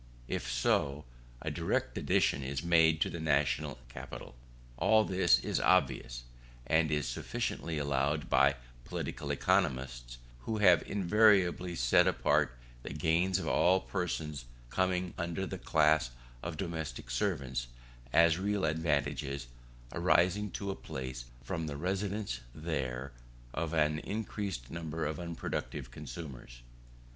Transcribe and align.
If 0.27 0.51
so, 0.51 1.05
a 1.43 1.51
direct 1.51 1.95
addition 1.95 2.41
is 2.41 2.63
made 2.63 3.01
to 3.01 3.09
the 3.11 3.19
national 3.19 3.77
capital. 3.87 4.33
All 4.77 5.05
this 5.05 5.37
is 5.41 5.59
obvious, 5.59 6.23
and 6.65 6.89
is 6.89 7.07
sufficiently 7.07 7.77
allowed 7.77 8.27
by 8.27 8.55
political 8.83 9.29
economists; 9.29 10.17
who 10.39 10.57
have 10.57 10.81
invariably 10.87 11.75
set 11.75 12.07
apart 12.07 12.57
the 12.81 12.95
gains 12.95 13.37
of 13.37 13.47
all 13.47 13.79
persons 13.79 14.45
coming 14.71 15.13
under 15.19 15.45
the 15.45 15.59
class 15.59 16.09
of 16.41 16.57
domestic 16.57 17.11
servants, 17.11 17.67
as 18.11 18.39
real 18.39 18.65
advantages 18.65 19.45
arising 19.93 20.49
to 20.53 20.71
a 20.71 20.75
place 20.75 21.25
from 21.43 21.67
the 21.67 21.77
residence 21.77 22.39
there 22.55 23.11
of 23.53 23.71
an 23.71 23.99
increased 23.99 24.71
number 24.71 25.05
of 25.05 25.19
unproductive 25.19 25.91
consumers. 25.91 26.63